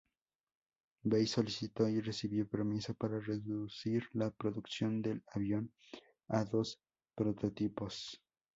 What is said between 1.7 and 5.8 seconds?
y recibió permiso para reducir la producción del avión